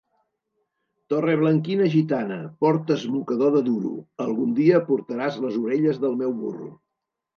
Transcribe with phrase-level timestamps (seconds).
[1.13, 3.91] Torreblanquina gitana, portes mocador de duro;
[4.29, 6.73] algun dia portaràs les orelles del meu burro.